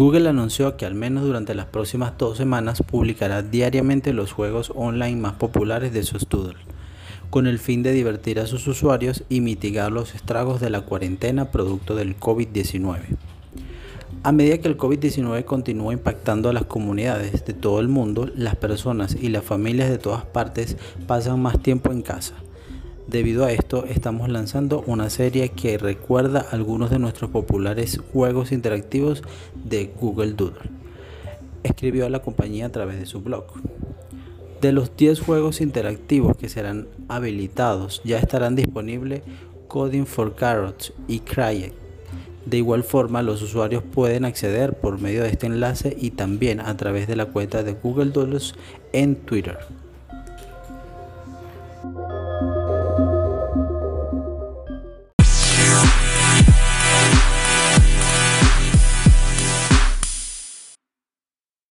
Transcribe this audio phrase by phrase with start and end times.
[0.00, 5.20] Google anunció que al menos durante las próximas dos semanas publicará diariamente los juegos online
[5.20, 6.56] más populares de su Doodle,
[7.28, 11.50] con el fin de divertir a sus usuarios y mitigar los estragos de la cuarentena
[11.50, 13.00] producto del COVID-19.
[14.22, 18.56] A medida que el COVID-19 continúa impactando a las comunidades de todo el mundo, las
[18.56, 22.32] personas y las familias de todas partes pasan más tiempo en casa.
[23.10, 29.24] Debido a esto, estamos lanzando una serie que recuerda algunos de nuestros populares juegos interactivos
[29.64, 30.70] de Google Doodle.
[31.64, 33.46] Escribió la compañía a través de su blog.
[34.60, 39.22] De los 10 juegos interactivos que serán habilitados, ya estarán disponibles
[39.66, 41.74] Coding for Carrots y Cryet
[42.46, 46.76] de igual forma, los usuarios pueden acceder por medio de este enlace y también a
[46.76, 48.54] través de la cuenta de Google Doodles
[48.92, 49.58] en Twitter.